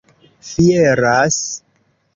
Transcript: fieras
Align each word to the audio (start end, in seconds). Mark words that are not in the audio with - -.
fieras 0.51 1.61